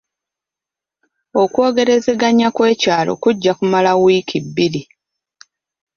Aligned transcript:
Okwogerezeganya 1.41 2.47
kw'ekyalo 2.55 3.11
kujja 3.21 3.51
kumala 3.57 3.91
wiiki 4.01 4.37
bbiri. 4.45 4.81